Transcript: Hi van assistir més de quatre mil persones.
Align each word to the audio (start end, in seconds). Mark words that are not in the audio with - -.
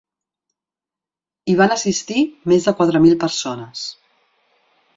Hi 1.49 1.55
van 1.59 1.75
assistir 1.75 2.25
més 2.53 2.67
de 2.69 2.73
quatre 2.81 3.05
mil 3.07 3.17
persones. 3.25 3.87